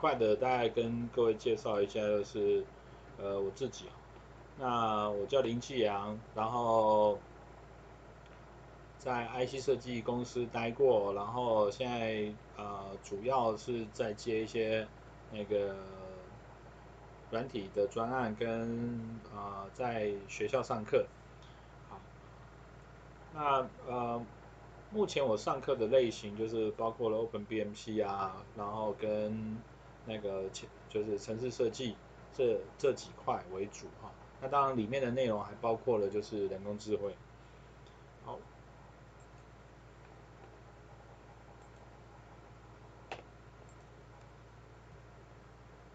[0.00, 2.64] 快的大概跟各位介绍一下，就是
[3.18, 3.84] 呃我自己，
[4.58, 7.18] 那我叫林继阳，然后
[8.98, 14.88] 在 IC 设计公司待过，然后现在呃主要是在接一些
[15.30, 15.76] 那个
[17.30, 21.04] 软体的专案跟呃在学校上课，
[21.90, 22.00] 好，
[23.34, 24.22] 那呃。
[24.92, 29.56] 目前我上课的类型就是包括了 OpenBMC 啊，然后跟
[30.10, 30.50] 那个
[30.88, 31.94] 就是城市设计
[32.34, 34.10] 这这几块为主哈。
[34.40, 37.14] 那当然里面的内容还包括了就是人工智慧。
[38.24, 38.38] 好，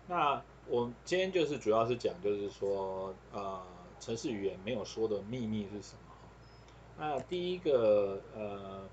[0.07, 3.61] 那我今天就是主要是讲就是说呃
[3.99, 5.99] 城市语言没有说的秘密是什么？
[6.97, 8.87] 那第一个呃，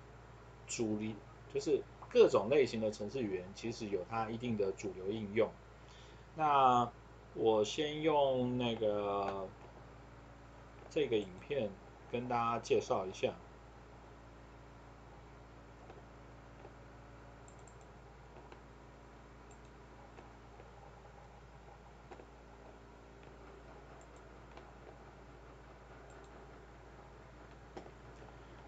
[0.66, 1.15] 主力
[1.54, 1.80] 就是
[2.12, 5.48] 各种类型的程式语言，其实有它一定的主流应用。
[6.37, 6.91] 那
[7.35, 9.49] 我先用那个
[10.91, 11.71] 这个影片
[12.10, 13.32] 跟大家介绍一下。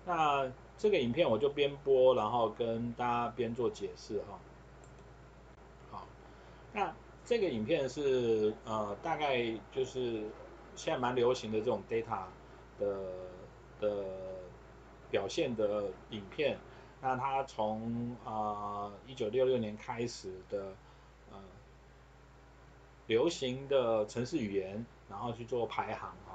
[0.06, 4.38] 那这个影片我就边播，然后跟大家边做解释哈。
[5.90, 6.06] 好，
[6.72, 10.24] 那这个影片是呃大概就是
[10.76, 12.24] 现在蛮流行的这种 data
[12.78, 13.12] 的
[13.80, 14.04] 的
[15.10, 16.58] 表现的影片。
[17.00, 20.72] 那它从啊一九六六年开始的
[21.30, 21.38] 呃
[23.06, 26.33] 流行的城市语言，然后去做排行哈。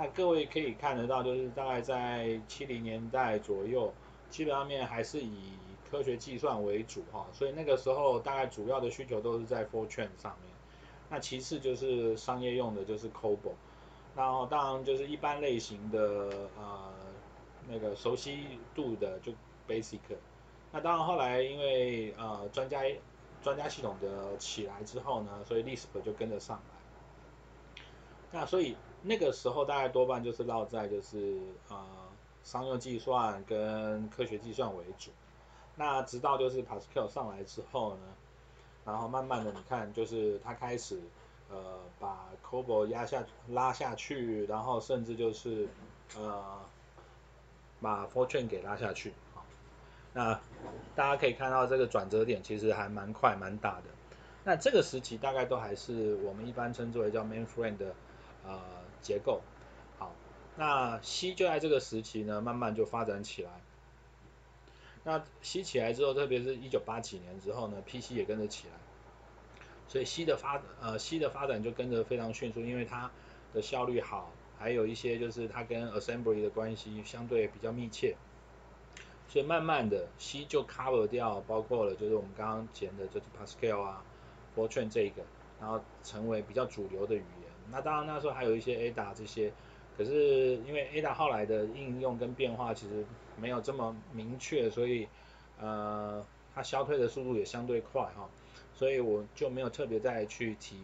[0.00, 3.92] 那各位可以看得到，就是大概在七零年代左右，
[4.30, 5.54] 基本上面还是以
[5.90, 10.54] 科学计算为主哈，所以那个时候大概主要的需求都是在 Fortran 上面。
[11.10, 13.54] 那其次就是商业用的，就是 COBOL。
[14.14, 16.92] 然后当然就是一般类型的呃
[17.66, 19.32] 那个熟悉度的就
[19.66, 19.98] Basic。
[20.70, 22.82] 那当然后来因为呃专家
[23.42, 26.77] 专家系统的起来之后呢，所以 Lisp 就跟着上来。
[28.38, 28.76] 那所以。
[29.00, 31.38] 那个时候大概多半就是落在就是
[31.68, 31.76] 呃
[32.42, 35.12] 商用计算跟科学计算为主，
[35.76, 38.00] 那直到就是 Pascal 上来之后呢，
[38.84, 41.00] 然后慢慢的你看就是他开始
[41.48, 45.68] 呃把 COBOL 压下拉下去，然后甚至就是
[46.16, 46.58] 呃
[47.80, 49.44] 把 Fortran 给拉下去，好，
[50.12, 50.40] 那
[50.96, 53.84] 大家可以看到这个转折点其实还蛮快蛮大的，
[54.42, 57.94] 那这个时期大概都还是我们一般称之为叫 Mainframe 的
[58.48, 58.58] 呃。
[59.00, 59.40] 结构
[59.96, 60.12] 好，
[60.56, 63.50] 那 C 就在这个时期呢，慢慢就发展起来。
[65.04, 68.74] 那 C 起来之后，特别是一九八几年之后呢，PC 也跟着起来。
[69.86, 73.08] 所以 C 的发呃 C 的发展就跟着非常迅速，因为它
[73.54, 78.16] 的效率好，还有一些就是它跟 Assembly 的关系相对比较密切。
[79.28, 84.02] 所以慢慢的 C 就 cover 掉，包括了就是我们刚刚讲的就是 Pascal 啊
[84.56, 85.22] ，Fortran 这个，
[85.60, 87.47] 然后成为比较主流的语言。
[87.70, 89.52] 那当然那时候还有一些 Ada 这些，
[89.96, 93.04] 可是因为 Ada 后来的应用跟变化其实
[93.36, 95.06] 没有这么明确，所以
[95.60, 96.24] 呃
[96.54, 98.28] 它消退的速度也相对快哈，
[98.74, 100.76] 所以我就没有特别再去提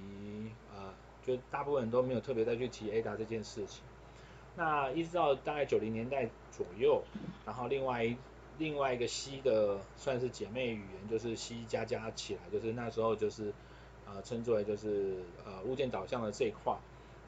[0.75, 0.93] 呃，
[1.27, 3.83] 就大部分人都没有特别再去提 Ada 这件事情。
[4.57, 7.03] 那一直到大概九零年代左右，
[7.47, 8.17] 然后另外一
[8.59, 13.53] 另外一个 C 的算是姐妹语言就是 C 加加起来，就是那时候就是。
[14.07, 16.77] 呃，称之为就是呃物件导向的这一块，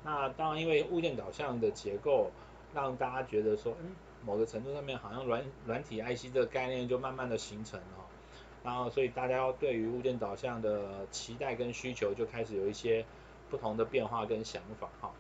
[0.05, 2.31] 那当然因为物件导向的结构，
[2.75, 8.07] 让大家觉得说，嗯，某个程度上面好像软软体 IC 这个概念就慢慢的形成了，
[8.63, 13.05] 然后所以大家要对于物件导向的期待跟需求就开始有一些
[13.51, 15.13] 不同的变化跟想法哈。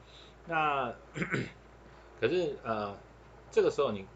[0.46, 0.94] 那
[2.20, 2.96] 可是呃
[3.50, 4.06] 这个时候你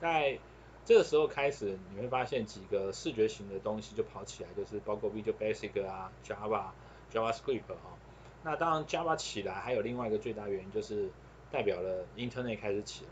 [0.00, 0.38] 在
[0.84, 6.70] 这个时候开始，你会发现几个视觉型的东西就跑起来，就是包括 Visual Basic 啊、Java、
[7.12, 7.96] JavaScript 哈。
[8.42, 11.10] 那当然 Java 起来，还有另外一个最大原因就是
[11.50, 13.10] 代表了 Internet 开始起来，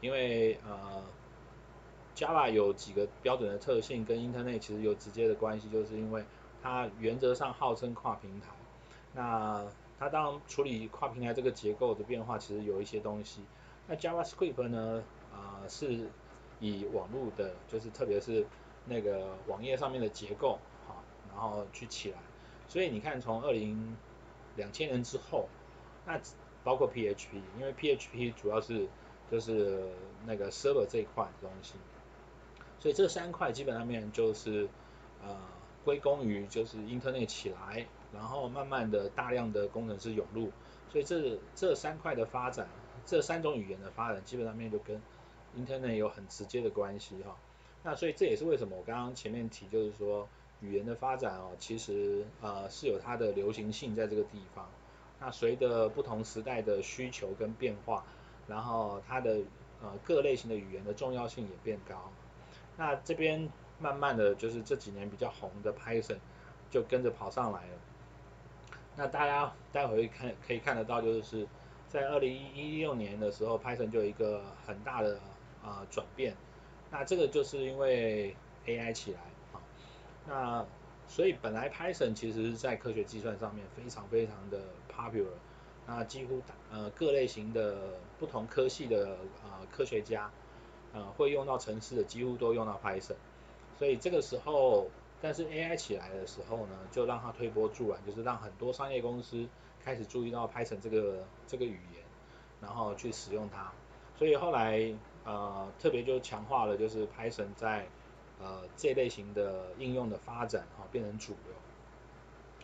[0.00, 1.02] 因为呃
[2.14, 6.24] Java 有几个标准的特性跟 Internet 其实有直接的关系，就是因为
[6.62, 8.46] 它原则上号称跨平台，
[9.12, 9.66] 那
[9.98, 13.42] 它当然处理跨平台这个结构的变化，其实有一些东西。
[13.88, 15.02] 那 JavaScript 呢，
[15.32, 16.08] 呃是
[16.60, 18.46] 以网络的，就是特别是
[18.86, 22.18] 那个网页上面的结构，好，然后去起来。
[22.68, 23.96] 所以你看，从二零
[24.56, 25.48] 两千年之后，
[26.06, 26.20] 那
[26.62, 28.86] 包括 PHP，因为 PHP 主要是
[29.30, 29.88] 就是
[30.26, 31.74] 那个 server 这一块的东西，
[32.78, 34.68] 所以这三块基本上面就是
[35.22, 35.36] 呃
[35.84, 40.52] 归功于就是 Internet 起来，然后慢慢的大量的工程师涌入，
[40.90, 42.68] 所以这这三块的发展，
[43.06, 45.00] 这三种语言的发展，基本上面就跟
[45.58, 47.36] Internet 有很直接的关系哈。
[47.82, 50.28] 那所以这也是为什么我刚刚前面提，就是说
[50.60, 54.68] 语言的发展哦，其实呃是有它的流行性在这个地方。
[55.18, 58.04] 那随着不同时代的需求跟变化，
[58.46, 59.40] 然后它的
[59.82, 62.10] 呃各类型的语言的重要性也变高。
[62.76, 63.48] 那这边
[63.78, 66.18] 慢慢的就是这几年比较红的 Python
[66.70, 67.78] 就跟着跑上来了。
[68.96, 71.46] 那大家待会看可以看得到，就是
[71.88, 75.18] 在二零一六年的时候，Python 就有一个很大的
[75.62, 76.34] 啊、转变。
[76.90, 78.34] 那这个就是因为
[78.66, 79.20] AI 起来
[79.52, 79.60] 啊，
[80.26, 80.66] 那
[81.06, 84.60] 所以本来 Python 其实是在科学计算上面非常非常的
[84.92, 85.26] popular，
[85.86, 86.40] 那几乎
[86.70, 90.30] 呃各类型的不同科系的呃科学家
[90.92, 93.16] 呃会用到程式的几乎都用到 Python，
[93.78, 94.88] 所以这个时候，
[95.20, 99.48] 但是 AI 起来的时候呢，就让它推波助澜，就是让很多商业公司
[99.82, 102.04] 开始注意到 Python 这个这个语言，
[102.60, 103.72] 然后去使用它，
[104.20, 104.94] 所以后来。
[105.22, 107.86] 呃，特别就强化了，就是 Python 在
[108.40, 111.54] 呃这类型的应用的发展哈、哦，变成主流。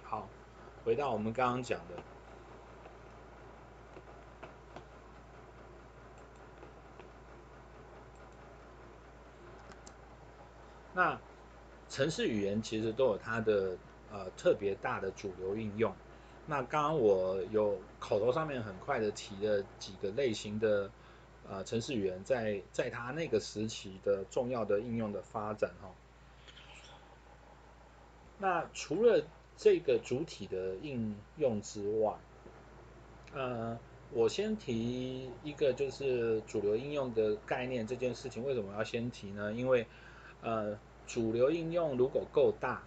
[0.03, 0.27] 好，
[0.83, 1.95] 回到我们刚刚讲的，
[10.95, 11.21] 那
[11.91, 13.77] 城市语言其实都有它的
[14.11, 15.95] 呃特别大的主流应用。
[16.47, 20.91] 那刚刚我有口头上面很快的提了几个类型的。
[21.49, 25.95] 呃，程式语言在在它那个时期的重要的应用的发展哈、哦，
[28.39, 29.25] 那除了
[29.57, 32.15] 这个主体的应用之外，
[33.33, 33.79] 呃，
[34.11, 39.53] 我先提一个就是主流应用的概念这件事情，为什么要先提呢？
[39.53, 39.87] 因为
[40.43, 40.77] 呃，
[41.07, 42.83] 主流应用如果够大，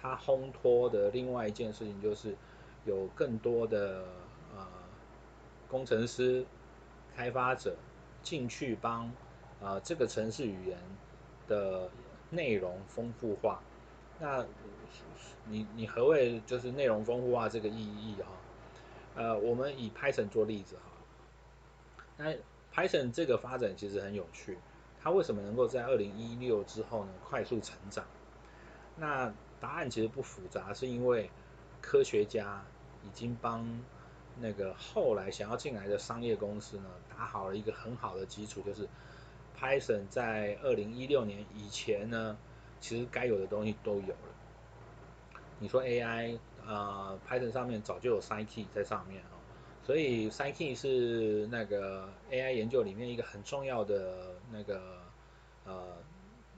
[0.00, 2.36] 它烘托的另外一件事情就是
[2.84, 4.04] 有更多的
[4.56, 4.66] 呃
[5.68, 6.44] 工程师、
[7.14, 7.76] 开发者。
[8.22, 9.12] 进去帮
[9.60, 10.78] 呃这个城市语言
[11.48, 11.90] 的
[12.30, 13.60] 内容丰富化，
[14.18, 14.44] 那
[15.46, 18.28] 你你何谓就是内容丰富化这个意义哈？
[19.14, 22.32] 呃，我们以 Python 做例子哈，那
[22.72, 24.56] Python 这个发展其实很有趣，
[25.02, 28.04] 它为什么能够在二零一六之后呢快速成长？
[28.96, 31.30] 那答案其实不复杂，是因为
[31.80, 32.64] 科学家
[33.04, 33.66] 已经帮。
[34.40, 38.88] 那个后来想要进来的商业公司呢，打好了一个很好的基础，就是
[39.58, 42.36] Python 在二零一六年以前呢，
[42.80, 44.32] 其实该有的东西都有了。
[45.58, 49.38] 你说 AI，呃，Python 上面早就有 Scikit 在上面哦，
[49.84, 54.98] 所以 Scikit 是那个 AI 研究里面一个很重要的那个
[55.64, 55.96] 呃，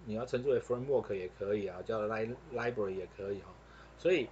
[0.07, 3.49] 你要称之为 framework 也可以啊，叫 library 也可以哈。
[3.99, 4.27] 所以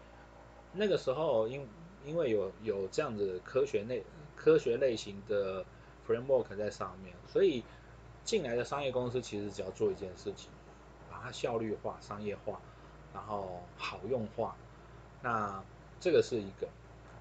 [0.73, 1.69] 那个时候因
[2.05, 4.03] 因为有有这样子科学类
[4.35, 5.65] 科学类型的
[6.07, 7.63] framework 在上面，所以
[8.25, 10.51] 进来的商业公司其实只要做一件事情，
[11.11, 12.61] 把它效率化、商业化，
[13.15, 14.57] 然后好用化。
[15.23, 15.63] 那
[16.01, 16.69] 这个是一个。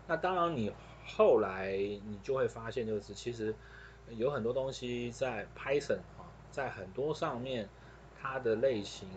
[0.08, 0.72] 那当然你
[1.06, 3.54] 后来你就会发现，就是其实
[4.10, 7.70] 有很多东西在 Python 啊，在很多上面
[8.20, 9.08] 它的类型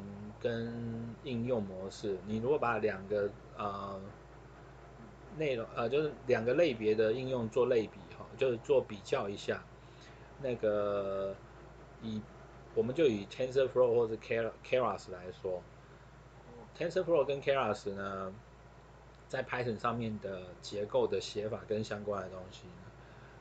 [0.40, 3.98] 跟应用模式，你如果把两个呃。
[5.36, 9.62] 内容呃就是两个类别的应用做类比哈，就是做比较一下。
[10.42, 11.34] 那个
[12.02, 12.20] 以
[12.74, 15.62] 我们就以 TensorFlow 或者 Keras 来说
[16.76, 18.34] ，TensorFlow 跟 Keras 呢，
[19.28, 22.90] 在 Python 上面的结构的写法跟相关的东西呢，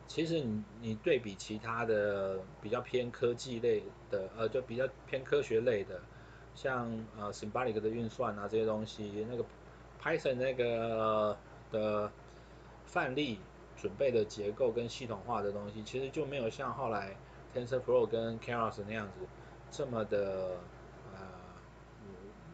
[0.08, 6.00] 其实你你对比其他的比较偏科技类的呃就比较偏科学类的，
[6.56, 9.44] 像呃 Symbolic 的运算啊这些东西，那个
[10.02, 11.38] Python 那个。
[11.74, 12.10] 的
[12.86, 13.40] 范例
[13.76, 17.18] 准备的结构跟系统化的东西，其实就没有像后来
[17.54, 19.28] TensorFlow 跟 Keras 那样子
[19.72, 20.60] 这么的
[21.12, 21.20] 呃，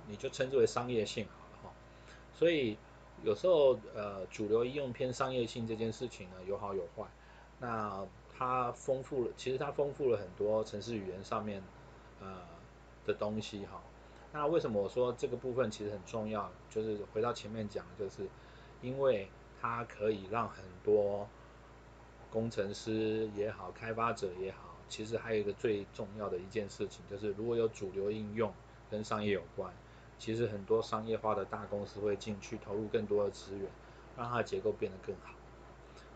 [0.07, 1.73] 你就称之为商业性好了哈。
[2.33, 2.77] 所以
[3.21, 7.03] 有时候呃主流应用偏商业性这件事情呢，有好有坏。
[7.59, 11.61] 那它丰富了，其实它丰富了很多程式语言上面
[12.21, 12.37] 呃
[13.05, 13.81] 的东西哈。
[14.31, 16.49] 那为什么我说这个部分其实很重要？
[16.69, 18.29] 就是回到前面讲，就是。
[18.81, 19.29] 因为
[19.61, 21.27] 它可以让很多
[22.31, 28.53] 工程师也好，开发者也好，其实还有一个最重要的一件事情，就是如果有主流应用
[28.89, 29.73] 跟商业有关，
[30.17, 33.69] 其实很多商业化的大公司会进去投入更多的资源，
[34.17, 35.33] 让它的结构变得更好。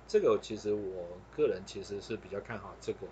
[0.07, 3.07] 这个其实我个人其实是比较看好这个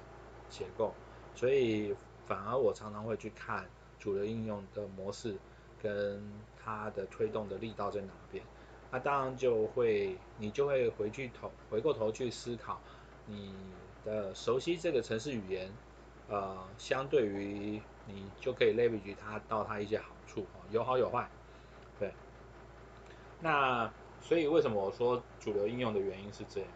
[0.49, 0.93] 结构，
[1.33, 1.95] 所以
[2.27, 3.67] 反而我常常会去看
[3.97, 5.35] 主流应用的模式
[5.81, 6.21] 跟
[6.61, 8.43] 它的推动的力道在哪边。
[8.93, 12.81] 那当然就会，你就会回去头回过头去思考，
[13.25, 13.55] 你
[14.03, 15.71] 的熟悉这个城市语言，
[16.27, 21.29] 呃，相对于你就可以 leverage 它到它一些好处，有好有坏，
[21.97, 22.11] 对。
[23.39, 23.89] 那
[24.21, 26.69] 所以为什么我说主流应用的原因是这样？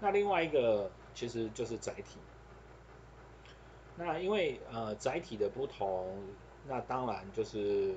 [0.00, 2.18] 那另外一个其实就是载体。
[3.96, 6.22] 那因为呃载体的不同，
[6.66, 7.94] 那当然就是。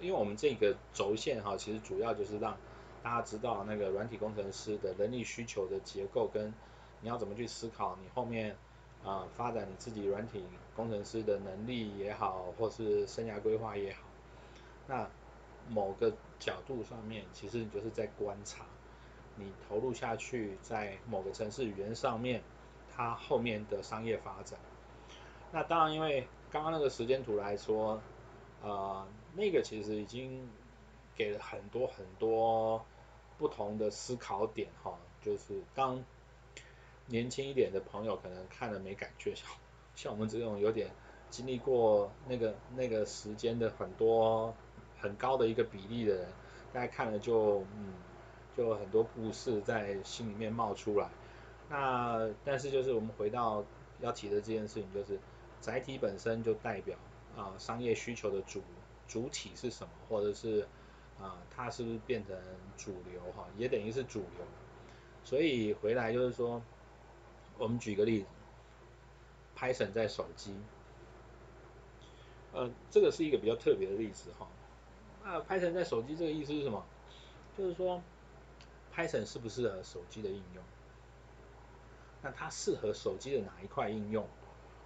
[0.00, 2.56] 因为我们这个轴线哈，其实主要就是让
[3.02, 6.52] 大家知道那个软体工程师的人力需求的结构，跟
[7.00, 8.56] 你要怎么去思考你后面
[9.04, 14.00] 啊、发展你自己软体工程师的能力也好，或是生涯规划也好，
[14.86, 15.08] 那
[15.68, 18.64] 某个角度上面，其实你就是在观察
[19.36, 22.42] 你投入下去在某个城市语言上面，
[22.94, 24.58] 它后面的商业发展。
[25.52, 28.00] 那当然，因为刚刚那个时间图来说，
[28.62, 29.06] 呃。
[29.34, 30.48] 那个其实已经
[31.16, 32.84] 给了很多很多
[33.38, 36.04] 不同的思考点哈，就是当
[37.06, 39.46] 年轻一点的朋友可能看了没感觉，像
[39.94, 40.90] 像我们这种有点
[41.30, 44.54] 经历过那个那个时间的很多
[44.98, 46.28] 很高的一个比例的人，
[46.72, 47.94] 大家看了就嗯
[48.56, 51.08] 就很多故事在心里面冒出来。
[51.68, 53.64] 那但是就是我们回到
[54.00, 55.18] 要提的这件事情，就是
[55.60, 56.96] 载体本身就代表
[57.36, 58.62] 啊、商业需求的主。
[59.10, 60.68] 主体是什么，或者是
[61.20, 62.36] 啊，它是不是变成
[62.76, 64.46] 主流哈，也等于是主流。
[65.24, 66.62] 所以回来就是说，
[67.58, 68.26] 我们举个例子
[69.58, 70.54] ，Python 在手机，
[72.52, 74.46] 呃，这个是一个比较特别的例子哈。
[75.24, 76.86] 那 Python 在手机这个意思是什么？
[77.58, 78.00] 就是说
[78.94, 80.62] ，Python 适不适合手机的应用？
[82.22, 84.24] 那它适合手机的哪一块应用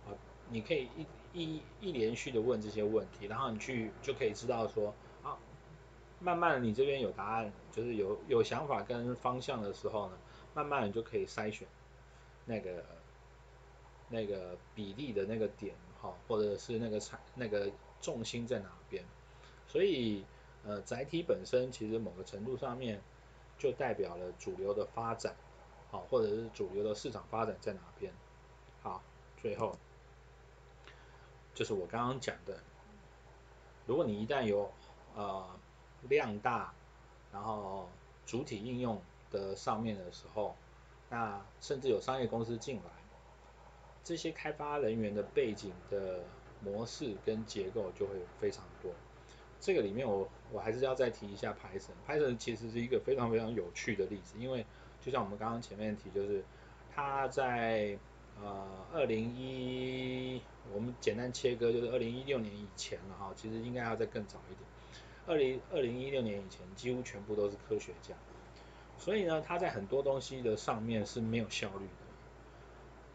[0.06, 0.16] 啊？
[0.48, 5.36] 你可以一一一连续的问这些问题，然后你去就可以知道说，啊，
[6.20, 10.16] 慢慢你这边有答案，就是有有想法跟方向的时候呢，
[10.54, 11.66] 慢慢的就可以筛选
[12.46, 12.84] 那个
[14.08, 17.68] 那个比例的那个点，哈，或者是那个产那个
[18.00, 19.04] 重心在哪边。
[19.66, 20.24] 所以
[20.64, 23.02] 呃载体本身其实某个程度上面
[23.58, 25.34] 就代表了主流的发展，
[25.90, 28.12] 好，或者是主流的市场发展在哪边。
[28.82, 29.02] 好，
[29.42, 29.76] 最后。
[31.54, 32.58] 就是我刚刚讲的，
[33.86, 34.68] 如果你一旦有
[35.14, 35.48] 呃
[36.08, 36.74] 量大，
[37.32, 37.88] 然后
[38.26, 40.56] 主体应用的上面的时候，
[41.08, 42.90] 那甚至有商业公司进来，
[44.02, 46.24] 这些开发人员的背景的
[46.60, 48.90] 模式跟结构就会非常多。
[49.60, 54.66] 这个里面我我还是要再提一下 Python，Python 其实是一个非常非常有趣的例子，因为
[55.00, 56.44] 就像我们刚刚前面提，就是
[56.92, 57.96] 它在
[58.42, 60.42] 呃二零一。
[60.72, 64.60] 我们简单切割，就是二零一六年以前了哈，其实应该要再更早一点。
[65.26, 68.14] 二零二零一六年以前，几乎全部都是科学家，
[68.98, 72.04] 所以呢，他在很多东西的上面是没有效率的。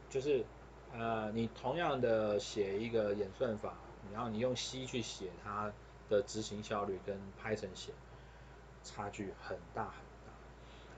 [0.10, 0.44] 就是
[0.92, 3.76] 呃，你同样的写一个演算法，
[4.12, 5.72] 然后你用 C 去写它
[6.10, 7.92] 的执行效率，跟 Python 写
[8.84, 9.94] 差距很大很
[10.26, 10.32] 大。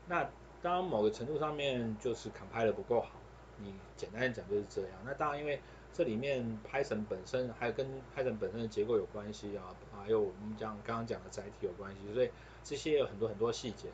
[0.08, 0.30] 那
[0.62, 3.10] 当某个程度上面就是 compile 的不够好，
[3.58, 4.92] 你简单讲就是这样。
[5.04, 5.60] 那当然因为
[5.94, 12.32] 这里面 Python 本身还有跟 Python 本身的结构有关系啊，还有我们讲刚刚讲的载体有关系，所以
[12.64, 13.90] 这些有很多很多细节。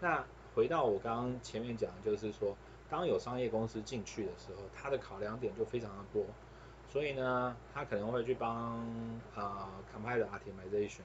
[0.00, 2.56] 那回到我刚刚前面讲的，就是说，
[2.88, 6.24] 当有商业公司进去的时候，它的考量点就非常的多，
[6.88, 8.78] 所以呢，他可能会去帮
[9.34, 11.02] 啊、呃、Compiler Optimization，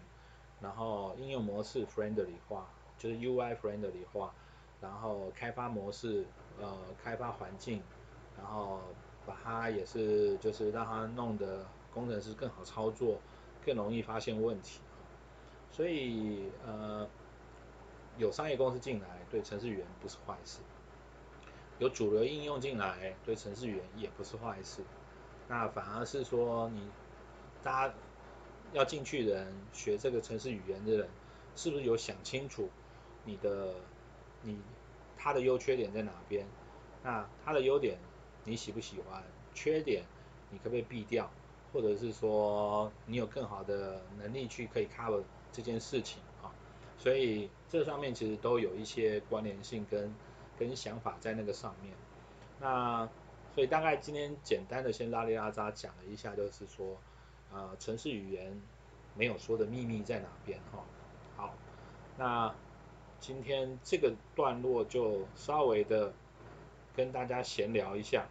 [0.62, 2.68] 然后应用模式 Friendly 化，
[3.00, 4.32] 就是 UI Friendly 化，
[4.80, 6.26] 然后开发模式
[6.62, 7.82] 呃开发环境，
[8.38, 8.80] 然后。
[9.26, 13.20] 把它也是，就是让它弄得工程师更好操作，
[13.66, 14.80] 更容易发现问题。
[15.72, 17.08] 所以呃，
[18.18, 20.60] 有商业公司进来，对程式语言不是坏事；
[21.80, 24.82] 有主流应用进来，对程式语言也不是坏事。
[25.48, 26.88] 那反而是说，你
[27.64, 27.94] 大家
[28.74, 31.10] 要进去的人，学这个程式语言的人，
[31.56, 32.70] 是不是有想清楚
[33.24, 33.76] 你的
[34.42, 34.58] 你
[35.18, 36.46] 它的优缺点在哪边？
[37.04, 37.98] 那它的优点。
[38.46, 39.22] 你喜不喜欢？
[39.54, 40.04] 缺点
[40.52, 41.30] 你可不可以避掉？
[41.74, 45.22] 或者是说你有更好的能力去可以 cover
[45.52, 46.48] 这件事情啊？
[46.98, 50.14] 所以这上面其实都有一些关联性跟
[50.58, 51.94] 跟想法在那个上面。
[52.62, 53.10] 那
[53.54, 56.98] 所以大概今天简单的先拉里拉扎讲了一下，就是说
[57.52, 58.62] 呃城市语言
[59.16, 60.84] 没有说的秘密在哪边哈？
[61.36, 61.54] 好，
[62.18, 62.54] 那
[63.20, 66.14] 今天这个段落就稍微的
[66.96, 68.26] 跟大家闲聊一下。